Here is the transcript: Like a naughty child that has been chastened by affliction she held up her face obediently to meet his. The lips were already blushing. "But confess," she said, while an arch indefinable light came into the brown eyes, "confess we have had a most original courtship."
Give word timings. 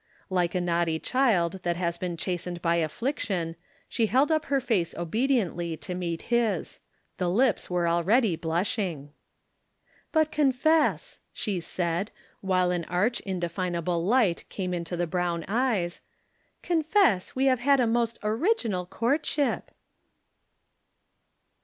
Like 0.31 0.55
a 0.55 0.61
naughty 0.61 0.97
child 0.97 1.59
that 1.61 1.75
has 1.75 1.99
been 1.99 2.17
chastened 2.17 2.59
by 2.59 2.77
affliction 2.77 3.55
she 3.87 4.07
held 4.07 4.31
up 4.31 4.45
her 4.45 4.59
face 4.59 4.95
obediently 4.97 5.77
to 5.77 5.93
meet 5.93 6.23
his. 6.33 6.79
The 7.19 7.29
lips 7.29 7.69
were 7.69 7.87
already 7.87 8.35
blushing. 8.35 9.11
"But 10.11 10.31
confess," 10.31 11.19
she 11.31 11.59
said, 11.59 12.09
while 12.39 12.71
an 12.71 12.85
arch 12.85 13.19
indefinable 13.19 14.03
light 14.03 14.43
came 14.49 14.73
into 14.73 14.97
the 14.97 15.05
brown 15.05 15.45
eyes, 15.47 16.01
"confess 16.63 17.35
we 17.35 17.45
have 17.45 17.59
had 17.59 17.79
a 17.79 17.85
most 17.85 18.17
original 18.23 18.87
courtship." 18.87 19.69